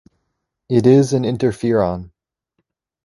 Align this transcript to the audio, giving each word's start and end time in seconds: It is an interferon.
It 0.67 0.87
is 0.87 1.13
an 1.13 1.25
interferon. 1.25 2.09